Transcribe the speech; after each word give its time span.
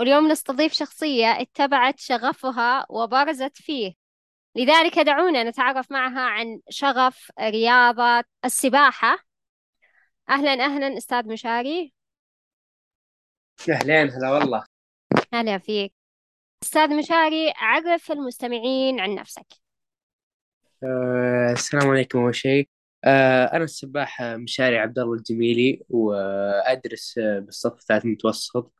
واليوم 0.00 0.28
نستضيف 0.28 0.72
شخصية 0.72 1.26
اتبعت 1.26 1.98
شغفها 1.98 2.86
وبرزت 2.88 3.56
فيه. 3.56 3.94
لذلك 4.56 4.98
دعونا 4.98 5.44
نتعرف 5.44 5.92
معها 5.92 6.20
عن 6.20 6.60
شغف 6.70 7.32
رياضة 7.40 8.24
السباحة. 8.44 9.18
أهلا 10.28 10.64
أهلا 10.64 10.98
أستاذ 10.98 11.28
مشاري. 11.28 11.92
أهلين 13.70 14.10
هلا 14.10 14.30
والله. 14.30 14.64
هلا 15.34 15.58
فيك. 15.58 15.92
أستاذ 16.62 16.96
مشاري 16.96 17.52
عرف 17.56 18.12
المستمعين 18.12 19.00
عن 19.00 19.14
نفسك. 19.14 19.46
أه 20.82 21.52
السلام 21.52 21.88
عليكم 21.88 22.18
أول 22.18 22.34
شيء. 22.34 22.68
أه 23.04 23.44
أنا 23.44 23.64
السباح 23.64 24.22
مشاري 24.22 24.78
عبد 24.78 24.98
الله 24.98 25.14
الجميلي 25.14 25.82
وأدرس 25.88 27.18
بالصف 27.18 27.72
الثالث 27.72 28.06
متوسط 28.06 28.72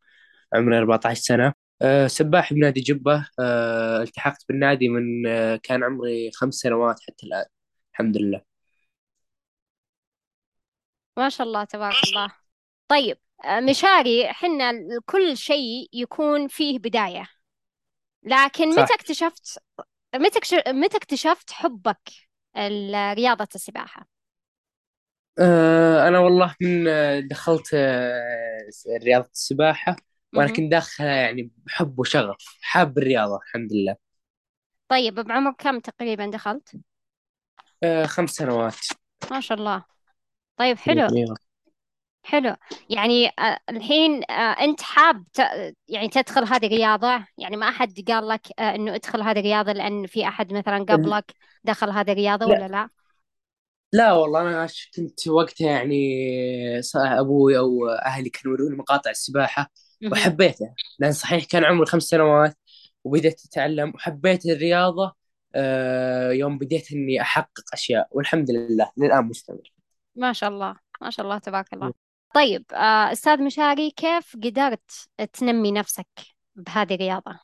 عمري 0.55 0.79
14 0.79 1.21
سنة. 1.21 1.53
أه 1.83 2.07
سباح 2.07 2.53
بنادي 2.53 2.81
جبة. 2.81 3.29
أه 3.41 4.03
التحقت 4.03 4.45
بالنادي 4.49 4.89
من 4.89 5.27
أه 5.27 5.57
كان 5.57 5.85
عمري 5.85 6.31
خمس 6.35 6.55
سنوات 6.55 7.01
حتى 7.01 7.27
الآن. 7.27 7.47
الحمد 7.93 8.17
لله. 8.17 8.41
ما 11.17 11.29
شاء 11.29 11.47
الله 11.47 11.65
تبارك 11.65 11.97
الله. 12.05 12.33
طيب 12.89 13.19
مشاري 13.47 14.29
حنا 14.29 14.73
كل 15.07 15.37
شيء 15.37 15.89
يكون 15.93 16.49
فيه 16.49 16.79
بداية. 16.79 17.29
لكن 18.23 18.73
صح. 18.73 18.83
متى 18.83 18.95
اكتشفت 18.95 19.59
متى 20.15 20.39
متى 20.73 20.97
اكتشفت 20.97 21.51
حبك 21.51 22.11
رياضة 23.17 23.49
السباحة؟ 23.55 24.09
أنا 26.09 26.19
والله 26.19 26.55
من 26.61 26.85
دخلت 27.29 27.75
رياضة 29.05 29.31
السباحة. 29.33 29.97
مهم. 30.33 30.49
كنت 30.49 30.71
داخلها 30.71 31.17
يعني 31.17 31.51
بحب 31.67 31.99
وشغف 31.99 32.59
حاب 32.63 32.99
الرياضة 32.99 33.37
الحمد 33.37 33.73
لله. 33.73 33.97
طيب 34.89 35.15
بعمر 35.15 35.53
كم 35.59 35.81
تقريبا 35.81 36.27
دخلت؟ 36.27 36.77
أه 37.83 38.07
خمس 38.07 38.31
سنوات. 38.31 38.77
ما 39.31 39.41
شاء 39.41 39.59
الله. 39.59 39.85
طيب 40.57 40.77
حلو. 40.79 41.09
أيوة. 41.17 41.37
حلو. 42.25 42.57
يعني 42.91 43.29
آه، 43.39 43.59
الحين 43.71 44.23
آه، 44.31 44.33
أنت 44.65 44.81
حاب 44.83 45.25
ت- 45.33 45.75
يعني 45.89 46.09
تدخل 46.09 46.45
هذه 46.45 46.67
الرياضة؟ 46.67 47.27
يعني 47.39 47.57
ما 47.57 47.69
أحد 47.69 48.01
قال 48.09 48.29
لك 48.29 48.41
آه، 48.59 48.75
إنه 48.75 48.95
ادخل 48.95 49.23
هذه 49.23 49.39
الرياضة 49.39 49.73
لأن 49.73 50.07
في 50.07 50.29
أحد 50.29 50.53
مثلا 50.53 50.79
قبلك 50.79 51.35
دخل 51.65 51.91
هذه 51.91 52.13
الرياضة 52.13 52.47
لا. 52.47 52.53
ولا 52.55 52.69
لا؟ 52.69 52.89
لا 53.93 54.13
والله 54.13 54.41
أنا 54.41 54.69
كنت 54.97 55.29
وقتها 55.29 55.71
يعني 55.71 55.97
ص- 56.83 56.97
أبوي 56.97 57.59
أو 57.59 57.89
أهلي 57.89 58.31
كانوا 58.31 58.57
يوروني 58.59 58.77
مقاطع 58.77 59.11
السباحة. 59.11 59.71
مهم. 60.03 60.13
وحبيتها 60.13 60.75
لأن 60.99 61.13
صحيح 61.13 61.45
كان 61.45 61.65
عمري 61.65 61.87
خمس 61.87 62.03
سنوات 62.03 62.57
وبديت 63.05 63.45
أتعلم 63.45 63.93
وحبيت 63.95 64.47
الرياضة 64.47 65.15
آه، 65.55 66.31
يوم 66.31 66.59
بديت 66.59 66.93
إني 66.93 67.21
أحقق 67.21 67.65
أشياء 67.73 68.09
والحمد 68.11 68.51
لله 68.51 68.93
للآن 68.97 69.25
مستمر. 69.25 69.73
ما 70.17 70.33
شاء 70.33 70.51
الله 70.51 70.77
ما 71.03 71.11
شاء 71.11 71.27
الله 71.27 71.39
تبارك 71.39 71.73
الله. 71.73 71.93
طيب 72.35 72.65
آه، 72.73 73.13
أستاذ 73.13 73.43
مشاري 73.43 73.91
كيف 73.91 74.37
قدرت 74.37 74.91
تنمي 75.33 75.73
نفسك 75.73 76.07
بهذه 76.57 76.95
الرياضة؟ 76.95 77.41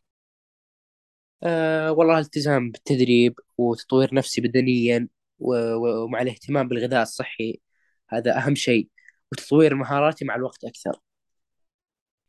أه 1.43 1.93
والله 1.93 2.15
الالتزام 2.15 2.71
بالتدريب 2.71 3.35
وتطوير 3.59 4.15
نفسي 4.15 4.41
بدنيا 4.41 5.09
ومع 5.39 6.23
الاهتمام 6.23 6.69
بالغذاء 6.69 7.03
الصحي 7.03 7.61
هذا 8.09 8.37
أهم 8.37 8.55
شيء 8.55 8.89
وتطوير 9.33 9.75
مهاراتي 9.75 10.25
مع 10.25 10.35
الوقت 10.35 10.65
أكثر. 10.65 11.01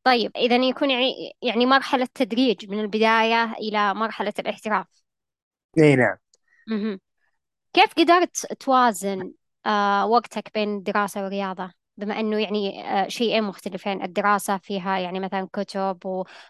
طيب 0.07 0.31
إذا 0.37 0.55
يكون 0.55 0.91
يعني 0.91 1.37
يعني 1.41 1.65
مرحلة 1.65 2.07
تدريج 2.13 2.69
من 2.69 2.79
البداية 2.79 3.53
إلى 3.53 3.93
مرحلة 3.93 4.33
الاحتراف. 4.39 4.87
إي 5.77 5.95
نعم. 5.95 6.17
مهم. 6.67 6.99
كيف 7.73 7.93
قدرت 7.97 8.53
توازن 8.53 9.33
آه 9.65 10.07
وقتك 10.07 10.51
بين 10.53 10.77
الدراسة 10.77 11.23
والرياضة؟ 11.23 11.71
بما 11.97 12.19
أنه 12.19 12.39
يعني 12.39 12.85
آه 12.87 13.07
شيئين 13.07 13.43
مختلفين 13.43 14.03
الدراسة 14.03 14.57
فيها 14.57 14.99
يعني 14.99 15.19
مثلا 15.19 15.49
كتب 15.53 15.99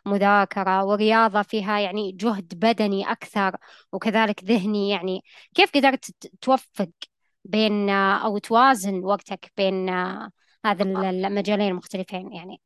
ومذاكرة 0.05 0.83
والرياضة 0.85 1.41
فيها 1.41 1.79
يعني 1.79 2.11
جهد 2.11 2.53
بدني 2.59 3.11
أكثر 3.11 3.57
وكذلك 3.93 4.43
ذهني 4.43 4.89
يعني 4.89 5.21
كيف 5.55 5.71
قدرت 5.75 6.11
ت- 6.11 6.31
توفق 6.41 6.89
بين 7.45 7.89
آه 7.89 8.25
أو 8.25 8.37
توازن 8.37 9.05
وقتك 9.05 9.53
بين 9.57 9.89
آه 9.89 10.31
هذا 10.65 10.83
المجالين 11.09 11.67
المختلفين 11.69 12.33
يعني؟ 12.33 12.61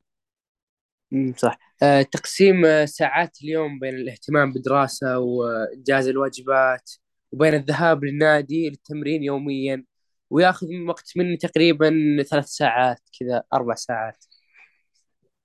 امم 1.14 1.34
صح. 1.38 1.58
آه، 1.84 2.02
تقسيم 2.02 2.66
آه، 2.66 2.86
ساعات 2.86 3.38
اليوم 3.44 3.80
بين 3.80 3.94
الاهتمام 3.94 4.54
بدراسة 4.54 5.20
وإنجاز 5.20 6.08
الواجبات 6.08 6.92
وبين 7.32 7.54
الذهاب 7.54 8.04
للنادي 8.04 8.70
للتمرين 8.70 9.24
يوميا 9.24 9.84
وياخذ 10.30 10.68
من 10.68 10.90
وقت 10.90 11.12
مني 11.16 11.38
تقريبا 11.38 11.90
ثلاث 12.30 12.46
ساعات 12.46 13.00
كذا 13.20 13.44
أربع 13.54 13.76
ساعات. 13.76 14.26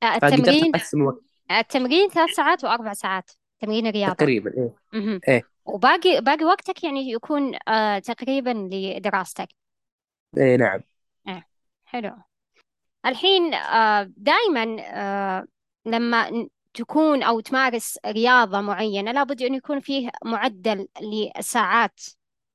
آه 0.03 0.19
فقدرت 0.19 0.33
التمرين 0.33 0.75
أقسم 0.75 1.01
الوقت 1.01 1.23
التمرين 1.51 2.09
ثلاث 2.09 2.31
ساعات 2.31 2.65
وأربع 2.65 2.93
ساعات 2.93 3.31
تمرين 3.61 3.87
الرياضة. 3.87 4.15
تقريبا 4.15 4.51
إيه. 4.57 4.75
مهم. 4.93 5.21
إيه. 5.29 5.43
وباقي 5.65 6.21
باقي 6.21 6.45
وقتك 6.45 6.85
يعني 6.85 7.11
يكون 7.11 7.53
آه 7.69 7.99
تقريبا 7.99 8.69
لدراستك. 8.73 9.49
إيه 10.39 10.57
نعم. 10.57 10.81
آه 11.29 11.45
حلو. 11.85 12.17
الحين 13.07 13.55
آه 13.55 14.13
دائما 14.17 14.77
آه 14.81 15.47
لما 15.87 16.49
تكون 16.75 17.23
أو 17.23 17.41
تمارس 17.41 17.99
رياضة 18.07 18.61
معينة 18.61 19.13
لابد 19.13 19.43
أن 19.43 19.55
يكون 19.55 19.81
فيه 19.81 20.11
معدل 20.25 20.89
لساعات 21.03 22.01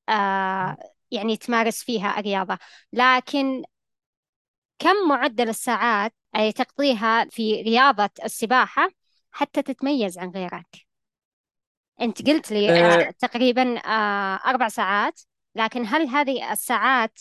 آه 0.08 0.76
يعني 1.10 1.36
تمارس 1.36 1.82
فيها 1.84 2.18
الرياضة. 2.20 2.58
لكن 2.92 3.62
كم 4.78 5.08
معدل 5.08 5.48
الساعات 5.48 6.14
أي 6.36 6.52
تقضيها 6.52 7.24
في 7.24 7.62
رياضة 7.62 8.10
السباحة 8.24 8.88
حتى 9.30 9.62
تتميز 9.62 10.18
عن 10.18 10.30
غيرك؟ 10.30 10.86
أنت 12.00 12.28
قلت 12.28 12.52
لي 12.52 12.70
آه، 12.70 13.08
آه. 13.08 13.10
تقريبا 13.10 13.78
آه 13.78 14.40
أربع 14.46 14.68
ساعات. 14.68 15.20
لكن 15.54 15.84
هل 15.86 16.08
هذه 16.08 16.52
الساعات 16.52 17.20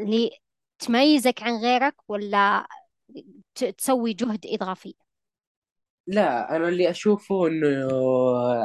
اللي 0.00 0.30
تميزك 0.78 1.42
عن 1.42 1.52
غيرك 1.52 1.94
ولا 2.08 2.66
تسوي 3.54 4.12
جهد 4.12 4.46
إضافي؟ 4.46 4.94
لا 6.06 6.56
أنا 6.56 6.68
اللي 6.68 6.90
أشوفه 6.90 7.46
إنه 7.46 7.88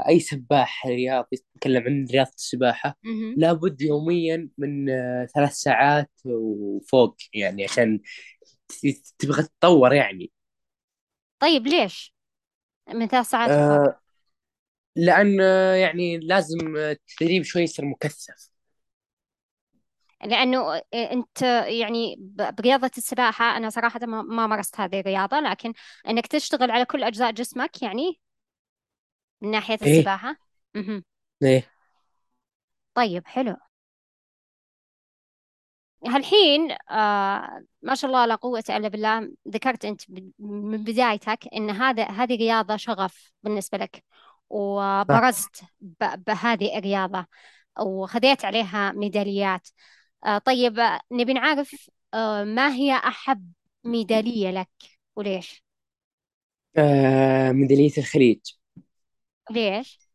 أي 0.08 0.20
سباح 0.20 0.88
رياضي 0.88 1.28
يتكلم 1.56 1.84
عن 1.84 2.06
رياضة 2.12 2.32
السباحة 2.36 2.98
مهم. 3.04 3.36
لابد 3.36 3.82
يوميا 3.82 4.50
من 4.58 4.86
ثلاث 5.36 5.52
ساعات 5.54 6.12
وفوق 6.26 7.16
يعني 7.34 7.64
عشان 7.64 8.00
تبغى 9.20 9.44
تتطور 9.44 9.94
يعني 9.94 10.32
طيب 11.40 11.68
ليش؟ 11.68 12.16
من 12.90 13.08
ثلاث 13.08 13.26
ساعات 13.30 13.60
وفوق 13.60 13.84
آه، 13.84 14.02
لأن 14.96 15.42
آه، 15.42 15.74
يعني 15.76 16.18
لازم 16.20 16.78
التدريب 16.78 17.44
شوي 17.44 17.62
يصير 17.64 17.86
مكثف 17.86 18.51
لأنه 20.24 20.76
آه، 20.76 20.84
أنت 20.94 21.42
يعني 21.68 22.16
برياضة 22.58 22.92
السباحة 22.98 23.58
أنا 23.58 23.70
صراحة 23.70 24.00
ما 24.00 24.22
ما 24.22 24.48
مارست 24.48 24.80
هذه 24.80 25.00
الرياضة 25.00 25.40
لكن 25.40 25.74
أنك 26.08 26.28
تشتغل 26.28 26.72
على 26.72 26.86
كل 26.86 27.04
أجزاء 27.04 27.32
جسمك 27.32 27.82
يعني 27.82 28.20
من 29.42 29.52
ناحية 29.52 29.78
إيه. 29.82 29.98
السباحة. 30.00 30.36
مهم. 30.76 31.04
إيه. 31.44 31.72
طيب 32.96 33.28
حلو. 33.28 33.56
هالحين 36.08 36.72
آه 36.92 37.64
ما 37.82 37.96
شاء 37.96 38.12
الله 38.12 38.26
لا 38.26 38.36
قوة 38.36 38.64
إلا 38.70 38.88
بالله 38.88 39.32
ذكرت 39.48 39.86
أنت 39.86 40.02
من 40.40 40.84
بدايتك 40.84 41.40
أن 41.56 41.70
هذا 41.70 42.04
هذه 42.04 42.36
رياضة 42.38 42.76
شغف 42.78 43.32
بالنسبة 43.44 43.78
لك 43.78 44.04
وبرزت 44.50 45.64
بهذه 46.28 46.78
الرياضة 46.78 47.26
وخذيت 47.80 48.46
عليها 48.46 48.92
ميداليات. 48.92 49.68
آه 50.26 50.38
طيب 50.38 50.80
آه، 50.80 51.00
نبي 51.12 51.34
نعرف 51.34 51.90
آه 52.14 52.44
ما 52.44 52.74
هي 52.74 52.94
أحب 52.94 53.52
ميدالية 53.84 54.52
لك 54.52 54.70
وليش؟ 55.16 55.64
آه، 56.78 57.52
ميدالية 57.52 57.92
الخليج 57.98 58.40
ليش؟ 59.52 60.10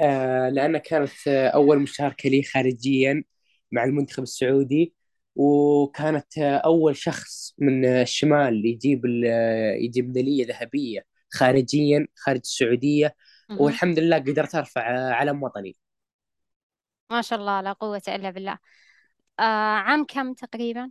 آه 0.00 0.48
لأنها 0.48 0.80
كانت 0.80 1.10
آه، 1.28 1.48
أول 1.48 1.78
مشاركة 1.78 2.28
لي 2.30 2.42
خارجيا 2.42 3.24
مع 3.72 3.84
المنتخب 3.84 4.22
السعودي 4.22 4.94
وكانت 5.36 6.38
آه، 6.38 6.56
أول 6.56 6.96
شخص 6.96 7.54
من 7.58 7.84
آه، 7.86 8.02
الشمال 8.02 8.66
يجيب 8.66 9.06
ال- 9.06 9.24
آه، 9.26 9.74
يجيب 9.74 10.06
ميدالية 10.06 10.46
ذهبية 10.46 11.06
خارجيا 11.32 12.06
خارج 12.16 12.40
السعودية 12.40 13.14
مهم. 13.48 13.78
والحمد 13.78 13.98
لله 13.98 14.18
قدرت 14.18 14.54
أرفع 14.54 14.96
آه، 15.10 15.12
علم 15.12 15.42
وطني 15.42 15.76
ما 17.10 17.22
شاء 17.22 17.38
الله 17.38 17.60
لا 17.60 17.72
قوة 17.72 18.02
إلا 18.08 18.30
بالله 18.30 18.58
آه 19.40 19.42
عام 19.76 20.04
كم 20.04 20.32
تقريبا؟ 20.34 20.90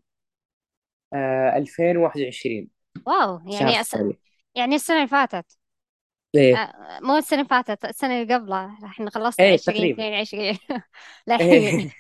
آه 1.13 1.57
2021 1.57 2.69
واو 3.07 3.40
شهر 3.51 3.62
يعني 3.62 3.81
أس... 3.81 3.90
9 3.90 4.13
يعني 4.56 4.75
السنة 4.75 4.98
اللي 4.98 5.07
فاتت. 5.07 5.57
إيه. 6.36 6.56
آه 6.56 7.00
مو 7.01 7.18
السنة 7.18 7.40
اللي 7.40 7.50
فاتت 7.50 7.86
السنة 7.86 8.22
اللي 8.22 8.34
قبلها. 8.36 8.78
إحنا 8.86 9.10
خلصنا 9.10 9.56
تقريبا. 9.56 9.94
اثنين 9.94 10.13
وعشرين. 10.13 10.57
للحين 11.28 11.51
إيه. 11.51 11.92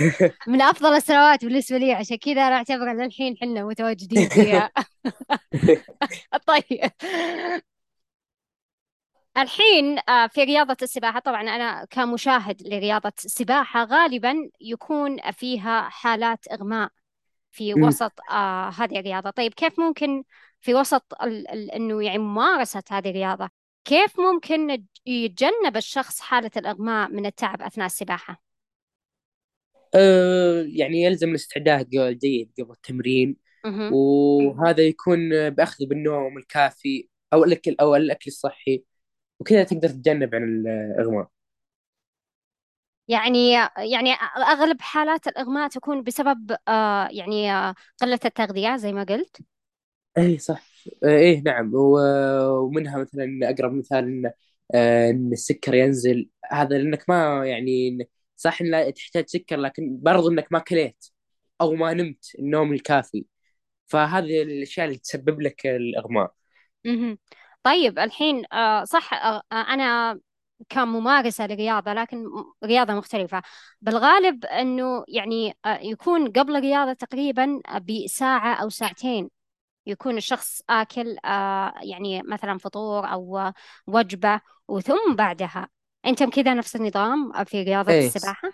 من 0.46 0.62
أفضل 0.62 0.94
السنوات 0.96 1.44
بالنسبة 1.44 1.78
لي 1.78 1.92
عشان 1.92 2.16
كذا 2.16 2.46
أنا 2.46 2.56
أعتبر 2.56 2.92
للحين 2.92 3.36
حنا 3.36 3.64
متواجدين 3.64 4.28
فيها. 4.28 4.70
طيب. 6.46 6.90
الحين 9.36 9.98
آه، 10.08 10.26
في 10.26 10.44
رياضة 10.44 10.76
السباحة 10.82 11.20
طبعا 11.20 11.42
أنا 11.42 11.84
كمشاهد 11.84 12.62
لرياضة 12.62 13.12
السباحة 13.24 13.84
غالبا 13.84 14.34
يكون 14.60 15.16
فيها 15.32 15.88
حالات 15.88 16.48
إغماء 16.52 16.90
في 17.50 17.72
أمم. 17.72 17.82
وسط 17.82 18.12
آه 18.30 18.68
هذه 18.70 18.98
الرياضة. 19.00 19.30
طيب 19.30 19.54
كيف 19.54 19.80
ممكن 19.80 20.24
في 20.60 20.74
وسط 20.74 21.14
ال 21.22 21.50
ال 21.50 21.70
إنه 21.70 22.04
يعني 22.04 22.18
ممارسة 22.18 22.82
هذه 22.90 23.10
الرياضة؟ 23.10 23.48
كيف 23.84 24.20
ممكن 24.20 24.84
يتجنب 25.06 25.76
الشخص 25.76 26.20
حالة 26.20 26.50
الإغماء 26.56 27.10
من 27.10 27.26
التعب 27.26 27.62
أثناء 27.62 27.86
السباحة؟ 27.86 28.42
آه 29.94 30.64
يعني 30.68 31.02
يلزم 31.02 31.28
الاستعداد 31.28 31.88
جيد 31.90 32.52
قبل 32.58 32.72
التمرين. 32.72 33.36
وهذا 33.92 34.82
يكون 34.82 35.50
بأخذ 35.50 35.86
بالنوم 35.86 36.38
الكافي 36.38 37.08
أو 37.32 37.44
الأكل 37.44 37.76
أو 37.80 37.96
الأكل 37.96 38.24
الصحي. 38.26 38.84
وكذا 39.40 39.64
تقدر 39.64 39.88
تتجنب 39.88 40.34
عن 40.34 40.42
الإغماء. 40.44 41.28
يعني 43.08 43.52
يعني 43.78 44.12
أغلب 44.36 44.80
حالات 44.80 45.26
الإغماء 45.26 45.68
تكون 45.68 46.02
بسبب 46.02 46.56
آه 46.68 47.08
يعني 47.10 47.52
آه 47.52 47.74
قلة 48.00 48.20
التغذية 48.24 48.76
زي 48.76 48.92
ما 48.92 49.04
قلت. 49.04 49.36
اي 50.18 50.38
صح. 50.38 50.62
إيه 51.04 51.42
نعم. 51.42 51.70
ومنها 51.74 52.98
مثلا 52.98 53.38
أقرب 53.50 53.72
مثال 53.72 54.04
إن 54.04 54.32
آه، 54.74 55.10
إن 55.10 55.32
السكر 55.32 55.74
ينزل. 55.74 56.28
هذا 56.52 56.78
لأنك 56.78 57.04
ما 57.08 57.46
يعني 57.46 57.98
صح 58.36 58.60
إن 58.62 58.94
تحتاج 58.94 59.24
سكر 59.28 59.56
لكن 59.56 59.98
برضو 60.02 60.28
إنك 60.30 60.52
ما 60.52 60.58
كليت 60.58 61.04
أو 61.60 61.74
ما 61.74 61.94
نمت 61.94 62.32
النوم 62.38 62.72
الكافي. 62.72 63.24
فهذه 63.86 64.42
الأشياء 64.42 64.86
اللي 64.86 64.98
تسبب 64.98 65.40
لك 65.40 65.66
الإغماء. 65.66 66.34
طيب 67.62 67.98
الحين 67.98 68.44
آه، 68.52 68.84
صح 68.84 69.14
آه، 69.14 69.42
آه، 69.52 69.54
أنا 69.54 70.20
كممارسة 70.68 71.46
لرياضة 71.46 71.92
لكن 71.92 72.24
رياضة 72.64 72.94
مختلفة 72.94 73.42
بالغالب 73.80 74.44
أنه 74.44 75.04
يعني 75.08 75.54
يكون 75.66 76.32
قبل 76.32 76.56
الرياضة 76.56 76.92
تقريبا 76.92 77.60
بساعة 77.88 78.54
أو 78.54 78.68
ساعتين 78.68 79.30
يكون 79.86 80.16
الشخص 80.16 80.62
آكل 80.70 81.16
يعني 81.82 82.22
مثلا 82.22 82.58
فطور 82.58 83.12
أو 83.12 83.52
وجبة 83.86 84.40
وثم 84.68 85.14
بعدها 85.16 85.68
أنت 86.06 86.22
كذا 86.22 86.54
نفس 86.54 86.76
النظام 86.76 87.44
في 87.44 87.62
رياضة 87.62 87.92
إيه 87.92 88.06
السباحة؟ 88.06 88.52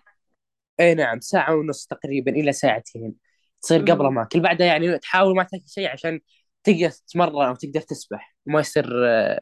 إيه 0.81 0.93
نعم 0.95 1.21
ساعة 1.21 1.55
ونص 1.55 1.87
تقريبا 1.87 2.33
إلى 2.33 2.53
ساعتين 2.53 3.15
تصير 3.63 3.81
قبل. 3.81 4.07
ما 4.09 4.23
أكل 4.23 4.41
بعدها 4.41 4.67
يعني 4.67 4.99
تحاول 4.99 5.37
ما 5.37 5.43
تاكل 5.43 5.69
شيء 5.69 5.89
عشان 5.89 6.21
تقدر 6.67 6.91
تتمرن 6.91 7.49
أو 7.49 7.55
تقدر 7.55 7.81
تسبح 7.81 8.37
وما 8.47 8.61
يصير 8.61 9.07
آه، 9.09 9.41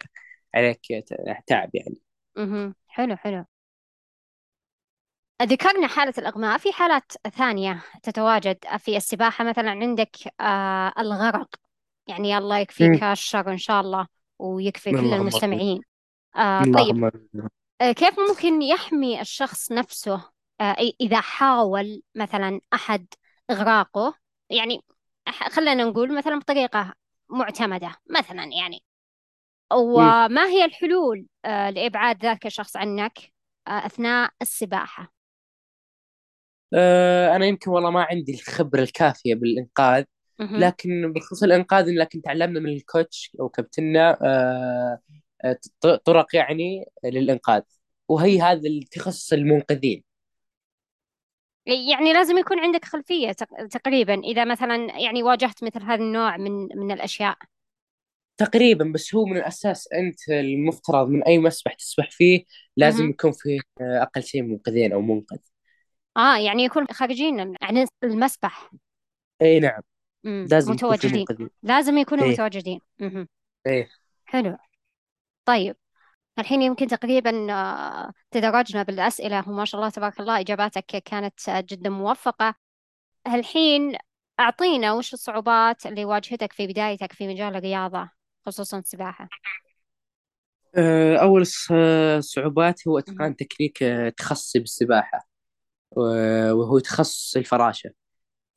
عليك 0.55 0.81
تعب 1.47 1.71
يعني 1.75 2.01
مهم. 2.37 2.75
حلو 2.89 3.17
حلو 3.17 3.45
ذكرنا 5.43 5.87
حالة 5.87 6.15
الإغماء 6.19 6.59
في 6.59 6.73
حالات 6.73 7.13
ثانية 7.37 7.83
تتواجد 8.03 8.59
في 8.79 8.97
السباحة 8.97 9.45
مثلا 9.45 9.71
عندك 9.71 10.17
آه 10.41 10.93
الغرق 10.99 11.55
يعني 12.07 12.39
الله. 12.39 12.59
يكفيك 12.59 13.03
الشر 13.03 13.53
إن 13.53 13.59
شاء 13.59 13.81
الله 13.81 14.07
ويكفي 14.39 14.91
كل. 14.91 14.99
المستمعين 14.99 15.81
آه 16.37 16.63
طيب. 16.63 17.11
آه 17.81 17.93
كيف 17.93 18.15
ممكن 18.29 18.63
يحمي 18.63 19.21
الشخص 19.21 19.73
نفسه 19.73 20.31
آه 20.61 20.77
إذا 21.01 21.21
حاول 21.21 22.03
مثلا 22.15 22.61
أحد 22.75 23.07
إغراقه 23.51 24.15
يعني 24.51 24.81
خلينا 25.51 25.85
نقول 25.85 26.17
مثلا 26.17 26.39
بطريقة 26.39 26.95
معتمدة 27.31 27.97
مثلا 28.11 28.45
يعني. 28.45 28.83
وما 29.73 30.47
هي 30.47 30.65
الحلول 30.65 31.27
آه 31.45 31.71
لإبعاد 31.71 32.23
ذاك 32.23 32.47
الشخص 32.47 32.77
عنك 32.77 33.19
آه 33.69 33.87
أثناء 33.87 34.31
السباحة؟ 34.43 35.15
آه، 36.75 37.37
أنا 37.37 37.47
يمكن 37.47 37.71
والله 37.71 37.91
ما 37.91 38.03
عندي 38.03 38.35
الخبرة 38.35 38.83
الكافية 38.83 39.35
بالإنقاذ. 39.35 40.05
لكن 40.41 41.13
بخصوص 41.13 41.43
الإنقاذ 41.43 41.85
لكن 41.89 42.23
تعلمنا 42.23 42.61
من 42.61 42.71
الكوتش 42.71 43.37
أو 43.41 43.49
كابتننا 43.49 44.19
طرق 46.05 46.37
يعني 46.37 46.85
للإنقاذ 47.05 47.63
وهي 48.09 48.41
هذا 48.41 48.69
التخصص 48.69 49.33
المنقذين 49.33 50.05
يعني 51.67 52.13
لازم 52.13 52.39
يكون 52.39 52.61
عندك 52.61 52.85
خلفية 52.85 53.33
تق- 53.33 53.67
تقريبا 53.67 54.15
إذا 54.15 54.45
مثلا 54.45 54.99
يعني 55.01 55.23
واجهت 55.23 55.65
مثل 55.65 55.83
هذا 55.83 56.03
النوع 56.03 56.37
من 56.37 56.69
من 56.77 56.91
الأشياء. 56.93 57.39
تقريبا 58.37 58.93
بس 58.95 59.15
هو 59.15 59.25
من 59.25 59.37
الأساس 59.37 59.89
أنت 59.93 60.29
المفترض 60.29 61.09
من 61.09 61.23
أي 61.23 61.39
مسبح 61.39 61.75
تسبح 61.75 62.11
فيه 62.11 62.45
لازم. 62.77 63.11
يكون 63.11 63.33
فيه 63.33 63.61
أقل 63.81 64.23
شيء 64.23 64.43
منقذين 64.43 64.93
أو 64.93 65.01
منقذ. 65.01 65.39
آه 66.17 66.39
يعني 66.39 66.65
يكون 66.65 66.87
خارجين 66.87 67.55
عن 67.63 67.87
المسبح. 68.05 68.71
أي 69.43 69.61
نعم. 69.61 69.81
مم. 70.25 70.47
لازم 70.51 70.73
يكون 70.73 70.89
متواجدين. 70.89 71.19
منقذين. 71.19 71.51
لازم 71.63 71.99
يكونوا 71.99 72.25
إيه 72.25 72.33
متواجدين. 72.33 72.81
إيه 73.67 73.89
حلو. 74.25 74.57
طيب. 75.45 75.77
الحين 76.39 76.63
يمكن 76.63 76.87
تقريبا 76.87 77.53
آه، 77.53 78.13
تدرجنا 78.31 78.83
بالأسئلة 78.83 79.49
وما 79.49 79.65
شاء 79.65 79.81
الله 79.81 79.91
تبارك 79.91 80.21
الله 80.21 80.41
إجاباتك 80.41 80.85
كانت 80.87 81.49
آه، 81.49 81.61
جدا 81.61 81.91
موفقة. 81.91 82.55
الحين 83.27 83.97
أعطينا 84.41 84.93
وش 84.93 85.13
الصعوبات 85.15 85.87
اللي 85.87 86.05
واجهتك 86.05 86.53
في 86.53 86.67
بدايتك 86.67 87.13
في 87.13 87.29
مجال 87.29 87.57
الرياضة 87.57 88.11
خصوصا 88.47 88.79
السباحة؟ 88.79 89.29
آه، 90.77 91.17
أول 91.17 91.47
ص- 91.47 91.73
صعوبات 92.19 92.89
هو. 92.89 92.99
إتقان 92.99 93.37
تكنيك 93.37 93.79
تخصصي 94.17 94.59
بالسباحة 94.59 95.29
وهو 95.91 96.79
تخصص 96.79 97.37
الفراشة. 97.37 97.91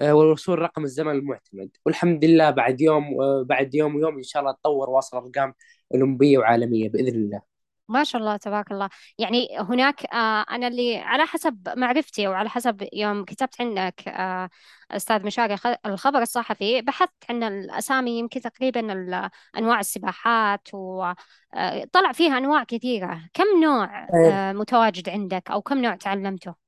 والوصول 0.01 0.59
رقم 0.59 0.83
الزمن 0.83 1.11
المعتمد. 1.11 1.69
والحمد 1.85 2.25
لله 2.25 2.49
بعد 2.49 2.81
يوم 2.81 3.03
بعد 3.43 3.75
يوم 3.75 3.95
ويوم 3.95 4.17
إن 4.17 4.23
شاء 4.23 4.41
الله 4.41 4.51
تطور 4.51 4.89
واصل 4.89 5.17
أرقام 5.17 5.53
أولمبية 5.93 6.37
وعالمية 6.37 6.89
بإذن 6.89 7.07
الله. 7.07 7.56
ما 7.89 8.03
شاء 8.03 8.21
الله 8.21 8.37
تبارك 8.37 8.71
الله 8.71 8.89
يعني 9.17 9.47
هناك 9.59 10.05
آه 10.05 10.45
أنا 10.51 10.67
اللي 10.67 10.97
على 10.97 11.25
حسب 11.25 11.69
معرفتي 11.77 12.27
وعلى 12.27 12.49
حسب 12.49 12.87
يوم 12.93 13.25
كتبت 13.25 13.61
عنك 13.61 14.07
آه 14.07 14.49
أستاذ 14.91 15.25
مشاري 15.25 15.55
الخبر 15.85 16.21
الصحفي 16.21 16.81
بحثت 16.81 17.13
عن 17.29 17.43
الأسامي 17.43 18.19
يمكن 18.19 18.41
تقريبا 18.41 18.79
أنواع 19.57 19.79
السباحات 19.79 20.67
وطلع 20.73 22.11
فيها 22.13 22.37
أنواع 22.37 22.63
كثيرة 22.63 23.29
كم 23.33 23.63
نوع 23.63 24.03
آه، 24.13 24.49
آه 24.49 24.53
متواجد 24.53 25.09
عندك 25.09 25.51
أو 25.51 25.61
كم 25.61 25.77
نوع 25.77 25.95
تعلمته؟ 25.95 26.67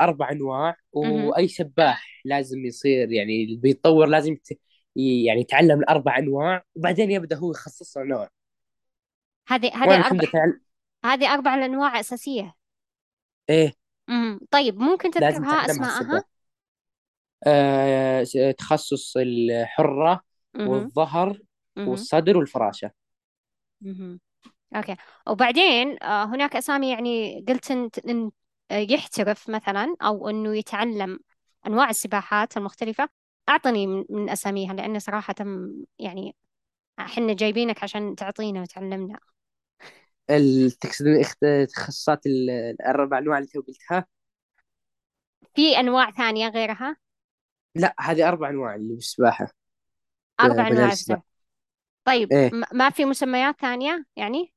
أربع 0.00 0.30
أنواع 0.30 0.76
مهم. 0.94 1.28
وأي 1.28 1.48
سباح 1.48 2.22
لازم 2.24 2.58
يصير 2.66 3.12
يعني 3.12 3.44
اللي 3.44 3.56
بيتطور 3.56 4.06
لازم 4.06 4.36
يعني 4.96 5.40
يتعلم 5.40 5.80
الأربع 5.80 6.18
أنواع 6.18 6.64
وبعدين 6.74 7.10
يبدأ 7.10 7.36
هو 7.36 7.50
يخصص 7.50 7.96
له 7.96 8.04
نوع 8.04 8.28
هذه 9.48 9.70
هذه 9.84 10.06
أربع 10.06 10.24
هذه 11.04 11.34
أربع 11.34 11.54
الأنواع 11.54 12.00
أساسية 12.00 12.54
إيه 13.50 13.72
مهم. 14.08 14.40
طيب 14.50 14.78
ممكن 14.80 15.10
لازم 15.18 15.44
تذكرها 15.44 15.64
أسماءها؟ 15.64 16.24
آه، 17.46 18.24
تخصص 18.58 19.16
الحرة 19.16 20.20
مهم. 20.54 20.92
والظهر 20.94 21.38
مهم. 21.76 21.86
والصدر 21.86 22.36
والفراشة 22.38 22.90
مهم. 23.80 24.20
أوكي 24.76 24.96
وبعدين 25.28 26.02
آه، 26.04 26.24
هناك 26.24 26.56
أسامي 26.56 26.90
يعني 26.92 27.40
قلت 27.48 27.70
إن 28.08 28.32
آه، 28.70 28.76
يحترف 28.78 29.50
مثلا 29.50 29.96
أو 30.02 30.30
إنه 30.30 30.56
يتعلم 30.58 31.20
أنواع 31.66 31.90
السباحات 31.90 32.56
المختلفة 32.56 33.08
أعطني 33.48 33.86
من 33.86 34.04
من 34.10 34.30
أساميها 34.30 34.74
لأن 34.74 34.98
صراحة 34.98 35.34
يعني 35.98 36.36
إحنا 37.00 37.34
جايبينك 37.34 37.84
عشان 37.84 38.16
تعطينا 38.16 38.62
وتعلمنا 38.62 39.20
تقصدين 40.80 41.22
تخصصات 41.68 42.26
ال- 42.26 42.50
الاربع 42.50 43.18
أنواع 43.18 43.38
اللي 43.38 43.48
تو 43.48 43.60
قلتها. 43.60 44.06
في 45.54 45.80
أنواع 45.80 46.10
ثانية 46.10 46.48
غيرها؟ 46.48 46.96
لا 47.74 47.94
هذه 48.00 48.28
أربع 48.28 48.48
أنواع 48.50 48.74
اللي 48.74 48.94
بالسباحة. 48.94 49.48
أنواع 50.40 50.68
في 50.68 50.86
السباحة 50.86 50.92
السباحه 50.92 51.24
طيب 52.04 52.34
م- 52.52 52.64
ما 52.72 52.90
في 52.90 53.04
مسميات 53.04 53.60
ثانية 53.60 54.04
يعني؟ 54.16 54.52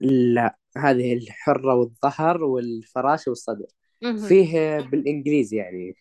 لا 0.00 0.58
هذه 0.76 1.14
الحرة 1.14 1.74
والظهر 1.74 2.44
والفراشه 2.44 3.28
والصدر. 3.30 3.66
مهم. 4.02 4.18
فيه 4.28 4.80
بالإنجليزي 4.80 5.56
يعني. 5.56 5.94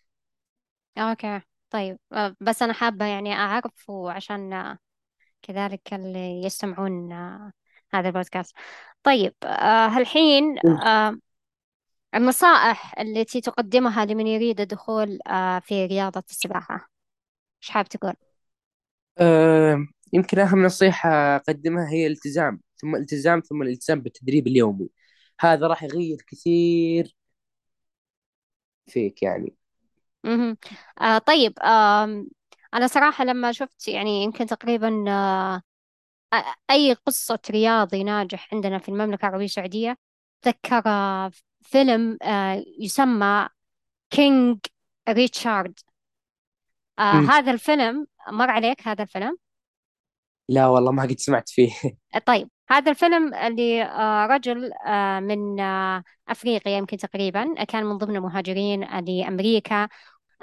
okay 0.97 1.41
طيب. 1.69 1.99
آه، 2.13 2.35
بس 2.41 2.61
أنا 2.61 2.73
حابة 2.73 3.05
يعني 3.05 3.33
أعرف 3.33 3.89
وعشان 3.89 4.53
آه، 4.53 4.77
كذلك 5.43 5.93
اللي 5.93 6.43
يستمعون 6.45 7.11
آه، 7.13 7.53
هذا 7.93 8.07
البودكاست 8.07 8.55
طيب 9.03 9.33
آه، 9.43 9.87
هالحين 9.87 10.57
آه، 10.67 11.17
النصائح 12.15 12.99
التي 12.99 13.41
تقدمها 13.41 14.05
لمن 14.05 14.27
يريد 14.27 14.61
الدخول 14.61 15.19
آه، 15.27 15.59
في 15.59 15.85
رياضة 15.85 16.23
السباحة 16.29 16.89
إيش 17.63 17.69
حاب 17.71 17.85
تقول؟ 17.87 18.13
أه 19.19 19.87
يمكن 20.13 20.39
أهم 20.39 20.63
نصيحة 20.65 21.09
أقدمها 21.35 21.89
هي 21.89 22.07
الالتزام 22.07 22.61
ثم 22.77 22.95
الالتزام 22.95 23.39
ثم 23.39 23.61
الالتزام 23.61 24.01
بالتدريب 24.01 24.47
اليومي 24.47 24.89
هذا 25.39 25.67
راح 25.67 25.83
يغير 25.83 26.17
كثير 26.27 27.15
فيك 28.87 29.23
يعني 29.23 29.53
مهم. 30.23 30.57
آه 31.01 31.17
طيب 31.17 31.59
آم 31.59 32.27
أنا 32.73 32.87
صراحة 32.87 33.23
لما 33.25 33.51
شفت 33.51 33.87
يعني 33.87 34.23
يمكن 34.23 34.45
تقريبا 34.45 35.05
آه 35.09 35.61
أي 36.69 36.93
قصة 36.93 37.39
رياضي 37.49 38.03
ناجح 38.03 38.53
عندنا 38.53 38.77
في 38.77 38.89
المملكة 38.89 39.25
العربية 39.25 39.45
السعودية 39.45 39.97
تذكر 40.41 40.83
فيلم 41.61 42.17
آه 42.21 42.63
يسمى 42.79 43.49
كينج 44.09 44.59
ريتشارد 45.09 45.79
آه. 46.99 47.01
هذا 47.01 47.51
الفيلم 47.51 48.07
مر 48.31 48.49
عليك 48.49 48.87
هذا 48.87 49.03
الفيلم؟ 49.03 49.37
لا 50.49 50.67
والله 50.67 50.91
ما 50.91 51.03
قد 51.03 51.19
سمعت 51.19 51.49
فيه 51.49 51.71
طيب 52.25 52.49
هذا 52.69 52.91
الفيلم 52.91 53.33
اللي 53.33 53.83
آه، 53.83 54.25
رجل 54.25 54.71
من 55.23 55.59
أفريقيا 56.29 56.77
يمكن 56.77 56.97
تقريبا 56.97 57.63
كان 57.63 57.85
من 57.85 57.97
ضمن 57.97 58.15
المهاجرين 58.15 58.83
لأمريكا 58.99 59.89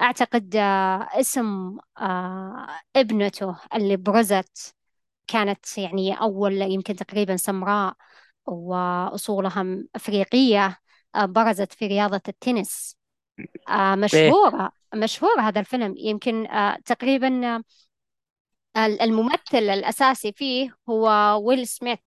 أعتقد 0.01 0.57
اسم 1.21 1.79
ابنته 2.97 3.57
اللي 3.75 3.97
برزت 3.97 4.76
كانت 5.27 5.79
يعني 5.79 6.21
أول 6.21 6.63
يمكن 6.63 6.97
تقريبا 6.97 7.37
سمراء 7.37 7.95
وأصولها 8.47 9.67
أفريقية 9.95 10.79
آه، 11.15 11.25
برزت 11.25 11.73
في 11.73 11.87
رياضة 11.87 12.21
التنس. 12.29 12.97
آه، 13.69 13.95
مشهورة 13.95 14.73
مشهور 14.95 15.41
هذا 15.41 15.61
الفيلم. 15.61 15.95
يمكن 15.97 16.47
آه، 16.47 16.79
تقريبا 16.85 17.63
الممثل 18.77 19.39
الأساسي 19.55 20.33
فيه 20.33 20.77
هو 20.89 21.09
ويل 21.47 21.67
سميث. 21.67 21.99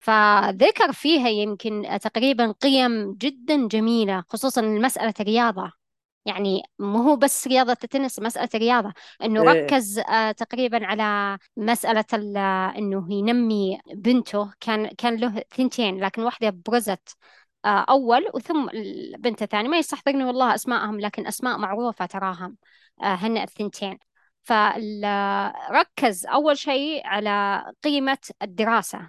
فذكر 0.00 0.92
فيها 0.92 1.28
يمكن 1.28 1.98
تقريبا 2.02 2.52
قيم 2.52 3.14
جدا 3.14 3.68
جميلة 3.68 4.24
خصوصا 4.28 4.62
مسألة 4.62 5.14
الرياضة. 5.20 5.79
يعني 6.26 6.62
مو 6.78 6.98
هو 6.98 7.16
بس 7.16 7.46
رياضة 7.46 7.76
التنس 7.84 8.20
مسألة 8.20 8.48
الرياضة 8.54 8.92
إنه 9.22 9.42
إيه. 9.42 9.48
ركز 9.48 9.98
آه، 9.98 10.32
تقريبا 10.32 10.86
على 10.86 11.38
مسألة 11.56 12.04
آه، 12.36 12.78
إنه 12.78 13.06
ينمي 13.12 13.80
بنته. 13.94 14.52
كان 14.60 14.86
كان 14.88 15.16
له 15.16 15.44
ثنتين 15.56 16.04
لكن 16.04 16.22
واحدة 16.22 16.50
برزت 16.66 17.16
آه، 17.64 17.86
أول 17.88 18.30
وثم 18.34 18.68
البنت 18.68 19.42
الثانية. 19.42 19.68
ما 19.68 19.78
يستحضرني 19.78 20.24
والله 20.24 20.54
أسمائهم 20.54 21.00
لكن 21.00 21.26
أسماء 21.26 21.58
معروفة 21.58 22.06
تراهم 22.06 22.56
آه، 23.02 23.14
هن 23.14 23.36
الثنتين. 23.38 23.98
فركز 24.42 26.26
أول 26.26 26.58
شيء 26.58 27.06
على 27.06 27.64
قيمة 27.84 28.18
الدراسة. 28.42 29.08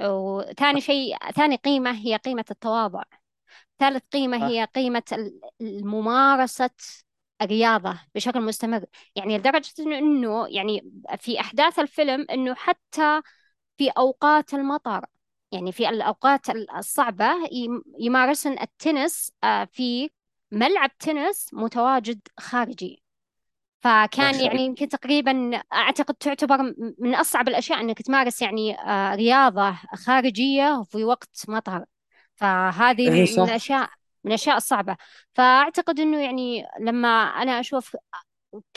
وثاني 0.00 0.80
شيء 0.80 1.16
ثاني 1.34 1.56
قيمة 1.56 1.90
هي 1.90 2.16
قيمة 2.16 2.44
التواضع. 2.50 3.02
ثالث 3.78 4.02
قيمة 4.12 4.48
هي 4.48 4.64
قيمة 4.64 5.02
ال- 5.12 5.40
الممارسة 5.60 6.70
الرياضة 7.42 8.00
بشكل 8.14 8.40
مستمر. 8.40 8.84
يعني 9.16 9.38
لدرجة 9.38 9.72
إنه 9.80 9.98
إنه 9.98 10.48
يعني 10.48 10.90
في 11.18 11.40
أحداث 11.40 11.78
الفيلم 11.78 12.26
إنه 12.30 12.54
حتى 12.54 13.22
في 13.78 13.90
أوقات 13.90 14.54
المطر 14.54 15.06
يعني 15.52 15.72
في 15.72 15.88
الأوقات 15.88 16.50
الصعبة 16.50 17.26
يم- 17.52 17.82
يمارسن 17.98 18.58
التنس 18.60 19.32
آه، 19.44 19.64
في 19.64 20.10
ملعب 20.52 20.98
تنس 20.98 21.50
متواجد 21.54 22.20
خارجي. 22.40 23.02
فكان 23.82 24.34
يعني 24.40 24.64
يمكن 24.66 24.88
تقريبا 24.88 25.60
أعتقد 25.72 26.14
تعتبر 26.14 26.74
من 26.98 27.14
أصعب 27.14 27.48
الأشياء 27.48 27.80
أنك 27.80 28.02
تمارس 28.02 28.42
يعني 28.42 28.80
آه، 28.80 29.14
رياضة 29.14 29.72
خارجية 30.06 30.82
في 30.82 31.04
وقت 31.04 31.44
مطر 31.48 31.84
فهذه 32.34 33.02
إيه 33.02 33.36
من 33.38 33.44
الأشياء 33.44 33.90
من 34.24 34.30
الأشياء 34.30 34.56
الصعبة 34.56 34.96
فأعتقد 35.34 36.00
أنه 36.00 36.20
يعني 36.24 36.64
لما 36.80 37.08
أنا 37.08 37.60
أشوف 37.60 37.96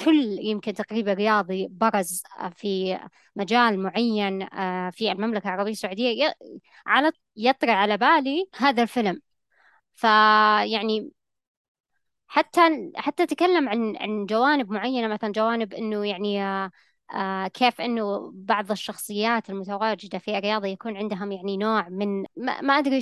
كل 0.05 0.37
يمكن 0.41 0.73
تقريبا 0.73 1.13
رياضي 1.13 1.67
برز 1.71 2.23
في 2.55 2.99
مجال 3.35 3.79
معين 3.79 4.41
آه، 4.53 4.89
في 4.89 5.11
المملكة 5.11 5.47
العربية 5.47 5.71
السعودية 5.71 6.33
على 6.85 7.11
يطري 7.35 7.71
على 7.71 7.97
بالي 7.97 8.49
هذا 8.55 8.83
الفيلم. 8.83 9.21
فيعني 9.93 11.11
حتى 12.27 12.91
حتى 12.95 13.25
تكلم 13.25 13.69
عن 13.69 13.97
عن 13.97 14.25
جوانب 14.25 14.71
معينة 14.71 15.07
مثلا 15.07 15.31
جوانب 15.31 15.73
إنه 15.73 16.05
يعني 16.07 16.41
آه، 17.13 17.47
كيف 17.47 17.81
إنه 17.81 18.31
بعض 18.33 18.71
الشخصيات 18.71 19.49
المتواجدة 19.49 20.17
في 20.17 20.37
الرياضة 20.37 20.67
يكون 20.67 20.97
عندهم 20.97 21.31
يعني 21.31 21.57
نوع 21.57 21.89
من 21.89 22.21
ما, 22.37 22.61
ما 22.61 22.73
أدري 22.73 23.01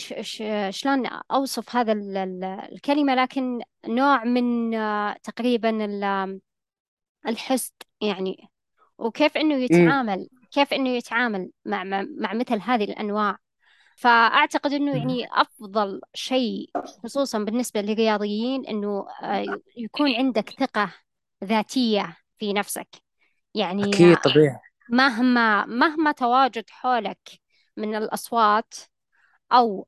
شلون 0.72 1.06
أوصف 1.32 1.76
هذا 1.76 1.92
ال- 1.92 2.18
ال- 2.18 2.44
الكلمة 2.44 3.16
لكن 3.16 3.62
نوع 3.88 4.24
من 4.24 4.74
آه، 4.76 5.16
تقريبا 5.24 5.86
ال- 5.86 6.40
الحسد 7.28 7.74
يعني. 8.02 8.50
وكيف 8.98 9.38
إنه 9.38 9.56
يتعامل 9.56 10.30
كيف 10.52 10.74
إنه 10.74 10.90
يتعامل 10.90 11.52
مع 11.66 11.84
مع, 11.84 12.34
مثل 12.34 12.60
هذه 12.62 12.84
الأنواع. 12.84 13.38
فأعتقد 13.96 14.74
أنه 14.74 14.98
يعني 14.98 15.28
أفضل 15.32 16.02
شيء 16.14 16.70
خصوصا 17.04 17.40
بالنسبة 17.40 17.82
للرياضيين 17.82 18.66
أنه 18.66 19.06
آه، 19.24 19.46
يكون 19.78 20.16
عندك 20.16 20.50
ثقة 20.50 20.94
ذاتية 21.44 22.18
في 22.40 22.54
نفسك. 22.54 22.88
يعني 23.56 23.84
أكيد 23.84 24.18
آه، 24.18 24.22
طبيعي. 24.22 24.60
مهما 24.90 25.66
مهما 25.66 26.12
تواجد 26.12 26.70
حولك 26.70 27.30
من 27.78 27.96
الأصوات 27.96 28.74
أو 29.52 29.88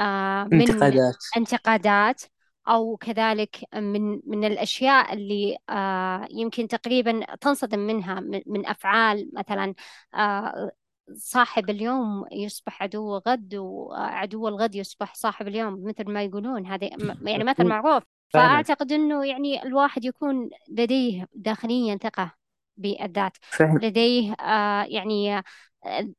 آه، 0.00 0.44
من 0.44 0.60
انتقادات. 0.60 1.16
انتقادات 1.36 2.22
أو 2.68 2.96
كذلك 2.96 3.64
من 3.74 4.20
من 4.26 4.44
الأشياء 4.44 5.14
اللي 5.14 5.56
آه، 5.70 6.28
يمكن 6.30 6.68
تقريبا 6.68 7.24
تنصدم 7.40 7.78
منها 7.78 8.20
من 8.20 8.42
من 8.46 8.66
أفعال 8.66 9.30
مثلا 9.34 9.74
آه، 10.14 10.70
صاحب 11.14 11.70
اليوم 11.70 12.24
يصبح 12.32 12.82
عدو 12.82 13.16
غد 13.16 13.54
وعدو 13.54 14.48
الغد 14.48 14.74
يصبح 14.74 15.14
صاحب 15.14 15.48
اليوم 15.48 15.84
مثل 15.84 16.10
ما 16.10 16.22
يقولون. 16.22 16.66
هذه 16.66 16.90
يعني 17.22 17.44
مثل 17.50 17.64
معروف. 17.64 18.02
فأعتقد 18.28 18.92
أنه 18.92 19.26
يعني 19.26 19.62
الواحد 19.62 20.04
يكون 20.04 20.50
لديه 20.68 21.28
داخليا 21.34 21.96
ثقة. 21.96 22.45
بالذات 22.76 23.36
فعلا 23.50 23.78
لديه 23.78 24.32
آه، 24.32 24.84
يعني 24.84 25.42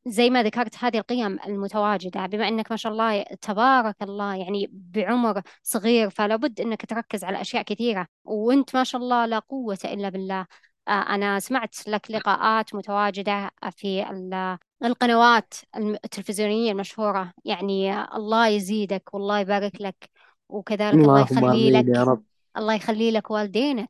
زي 0.06 0.30
ما 0.30 0.44
ذكرت 0.44 0.76
هذه 0.84 0.98
القيم 0.98 1.40
المتواجدة 1.48 2.26
بما 2.26 2.48
أنك 2.48 2.72
ما 2.72 2.78
شاء 2.78 2.92
الله 2.92 3.24
تبارك 3.24 3.96
الله 4.02 4.36
يعني 4.36 4.70
بعمر 4.72 5.42
صغير 5.64 6.10
فلا 6.10 6.36
بد 6.36 6.62
أنك 6.62 6.86
تركز 6.86 7.24
على 7.24 7.42
أشياء 7.42 7.64
كثيرة 7.64 8.08
وأنت 8.24 8.76
ما 8.76 8.84
شاء 8.84 9.02
الله 9.02 9.26
لا 9.26 9.40
قوة 9.40 9.78
إلا 9.86 10.10
بالله. 10.10 10.46
آه، 10.88 10.92
أنا 10.92 11.40
سمعت 11.40 11.88
لك 11.88 12.12
لقاءات 12.12 12.76
متواجدة 12.76 13.52
في 13.72 14.10
ال- 14.10 14.58
القنوات 14.84 15.54
التلفزيونية 15.78 16.72
المشهورة 16.72 17.34
يعني 17.46 18.04
الله 18.04 18.48
يزيدك 18.48 19.14
والله 19.14 19.40
يبارك 19.40 19.82
لك 19.82 20.10
وكذلك 20.50 20.94
الله 20.94 21.20
يخلي 21.22 21.50
آمين 21.50 21.74
يا 21.76 21.82
لك 21.82 22.08
رب. 22.08 22.24
الله 22.58 22.74
يخلي 22.74 23.12
لك 23.12 23.32
والدينك 23.32 23.90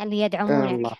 اللي 0.00 0.20
يدعمونك 0.20 0.70
الله. 0.70 0.96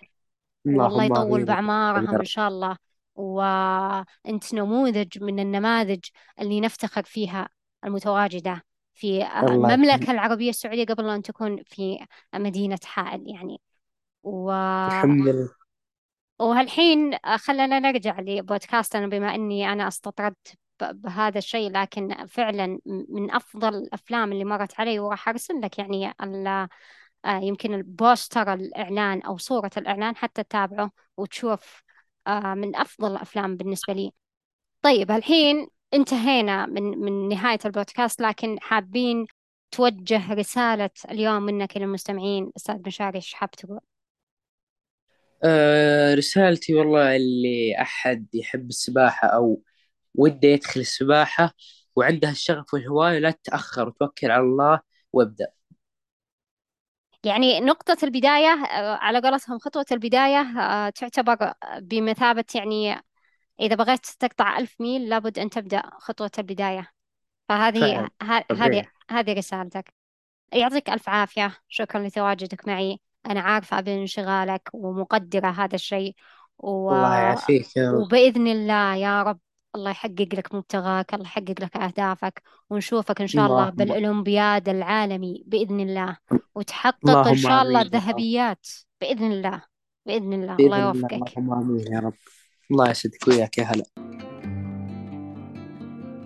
والله 0.67 0.87
اللهم 0.87 1.03
يطول 1.05 1.27
امين 1.27 1.41
يا 1.41 1.45
بأعمارهم 1.45 2.15
إن 2.17 2.25
شاء 2.25 2.49
الله. 2.49 2.77
وأنت 3.15 4.55
نموذج 4.55 5.23
من 5.23 5.41
النماذج 5.41 6.05
اللي 6.41 6.61
نفتخر 6.61 7.03
فيها 7.03 7.49
المتواجدة 7.85 8.63
في 8.95 9.27
الله. 9.27 9.75
المملكة 9.75 10.11
العربية 10.11 10.51
السعودية 10.51 10.85
قبل 10.85 11.09
أن 11.09 11.23
تكون 11.23 11.63
في 11.67 12.07
مدينة 12.35 12.79
حائل 12.85 13.23
يعني. 13.27 13.61
و... 14.23 14.53
الحمد 14.53 15.29
لله. 15.29 15.51
وهالحين 16.39 17.19
خلنا 17.37 17.79
نرجع 17.79 18.21
لبودكاستنا 18.21 19.07
بما 19.07 19.35
أني 19.35 19.73
أنا 19.73 19.89
استطردت 19.89 20.59
بهذا 20.81 21.39
الشيء 21.39 21.71
لكن 21.71 22.27
فعلا 22.27 22.79
من 23.09 23.31
أفضل 23.31 23.75
الأفلام 23.75 24.33
اللي 24.33 24.45
مرت 24.45 24.81
علي 24.81 24.99
وراح 24.99 25.29
أرسل 25.29 25.61
لك 25.61 25.79
يعني 25.79 26.15
آه، 27.25 27.39
يمكن 27.41 27.75
البوستر 27.75 28.53
الإعلان 28.53 29.23
أو 29.23 29.37
صورة 29.37 29.71
الإعلان 29.77 30.17
حتى 30.17 30.43
تتابعه 30.43 30.91
وتشوف 31.17 31.83
آه، 32.27 32.55
من 32.55 32.77
أفضل 32.77 33.13
الأفلام 33.13 33.57
بالنسبة 33.57 33.93
لي. 33.93 34.13
طيب 34.83 35.11
الحين 35.11 35.69
انتهينا 35.95 36.67
من 36.67 36.83
من 36.83 37.29
نهاية 37.29 37.59
البودكاست 37.65 38.21
لكن 38.21 38.61
حابين 38.61 39.27
توجه 39.71 40.35
رسالة 40.35 40.91
اليوم 41.11 41.43
منك 41.43 41.77
للمستمعين 41.77 42.51
أستاذ 42.57 42.79
مشاري 42.87 43.17
إيش 43.17 43.35
حاب 43.35 43.51
تقول؟ 43.51 43.81
أه 45.45 46.15
رسالتي 46.15 46.75
والله 46.75 47.17
اللي 47.17 47.77
أحد 47.81 48.27
يحب 48.35 48.69
السباحة 48.69 49.29
أو 49.29 49.63
وده 50.15 50.49
يدخل 50.49 50.81
السباحة 50.81 51.55
وعنده 51.97 52.31
الشغف 52.31 52.75
والهواية 52.75 53.19
لا 53.19 53.31
تتأخر 53.31 53.89
وتوكل 53.89 54.31
على 54.31 54.43
الله 54.43 54.81
وابدأ. 55.13 55.47
يعني 57.25 57.61
نقطة 57.61 57.97
البداية 58.03 58.49
آه، 58.49 58.95
على 58.95 59.21
قولتهم 59.21 59.59
خطوة 59.59 59.85
البداية 59.93 60.41
آه، 60.61 60.89
تعتبر 60.91 61.53
بمثابة 61.79 62.45
يعني 62.55 62.97
إذا 63.61 63.75
بغيت 63.75 64.07
تقطع 64.07 64.59
ألف 64.59 64.81
ميل 64.81 65.09
لابد 65.09 65.39
أن 65.39 65.51
تبدأ 65.51 65.83
خطوة 65.99 66.31
البداية. 66.39 66.91
فهذه 67.49 68.09
هذه 68.23 68.87
هذه 69.11 69.33
رسالتك. 69.33 69.95
يعطيك 70.53 70.91
ألف 70.91 71.09
عافية. 71.09 71.57
شكرا 71.69 72.01
لتواجدك 72.01 72.69
معي. 72.69 73.01
أنا 73.27 73.41
عارفة 73.41 73.81
بانشغالك 73.81 74.69
ومقدرة 74.73 75.49
هذا 75.49 75.75
الشيء 75.75 76.15
و... 76.59 76.93
الله 76.93 77.17
يعافيك. 77.17 77.67
وبإذن 77.77 78.47
الله 78.47 78.95
يا 78.95 79.23
رب. 79.23 79.39
الله 79.75 79.91
يحقق 79.91 80.29
لك 80.35 80.55
مبتغاك 80.55 81.15
الله 81.15 81.27
يحقق 81.27 81.55
لك 81.61 81.77
أهدافك 81.77 82.43
ونشوفك 82.71 83.21
إن 83.21 83.27
شاء 83.27 83.47
الله 83.47 83.71
بالأولمبياد 83.71 84.69
العالمي 84.69 85.45
بإذن 85.47 85.81
الله 85.81 86.17
وتحقق 86.55 87.29
إن 87.29 87.37
شاء 87.37 87.63
الله 87.63 87.83
الذهبيات 87.83 88.67
بإذن 89.01 89.33
الله 89.33 89.63
بإذن 90.07 90.33
الله. 90.33 90.55
بإذن 90.55 90.73
الله 90.73 90.79
يوفقك. 90.79 91.13
اللهم 91.13 91.53
آمين 91.53 91.93
يا 91.93 92.01
رب. 92.01 92.13
الله 92.71 92.91
يسعدك 92.91 93.29
وياك 93.29 93.59
يا 93.59 93.65
هلا. 93.65 93.85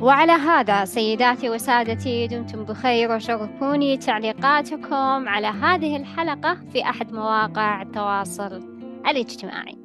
وعلى 0.00 0.32
هذا 0.32 0.84
سيداتي 0.84 1.50
وسادتي 1.50 2.26
دمتم 2.26 2.64
بخير 2.64 3.12
وشاركوني 3.12 3.96
تعليقاتكم 3.96 5.28
على 5.28 5.46
هذه 5.46 5.96
الحلقة 5.96 6.54
في 6.72 6.82
أحد 6.82 7.12
مواقع 7.12 7.82
التواصل 7.82 8.62
الاجتماعي. 9.06 9.77